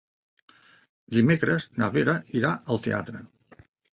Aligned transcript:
Dimecres 1.17 1.69
na 1.81 1.91
Vera 1.97 2.17
irà 2.39 2.53
al 2.75 2.83
teatre. 2.87 3.21